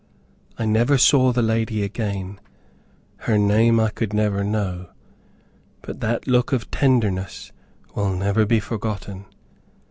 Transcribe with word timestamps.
I 0.57 0.65
never 0.65 0.97
saw 0.97 1.31
the 1.31 1.43
lady 1.43 1.83
again, 1.83 2.39
her 3.27 3.37
name 3.37 3.79
I 3.79 3.91
could 3.91 4.13
never 4.13 4.43
know, 4.43 4.89
but 5.83 5.99
that 5.99 6.25
look 6.25 6.51
of 6.51 6.71
tenderness 6.71 7.51
will 7.93 8.09
never 8.11 8.47
be 8.47 8.59
forgotten. 8.59 9.27